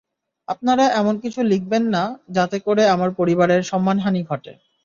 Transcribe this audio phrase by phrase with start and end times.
[0.47, 2.03] আপনারা এমন কিছু লিখবেন না,
[2.29, 4.53] যাতে করে আমার পরিবারের সম্মানহানি ঘটে।